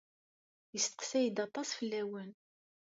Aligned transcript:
Isteqsay-d 0.77 1.37
aṭas 1.45 1.69
fell-awen. 1.77 2.31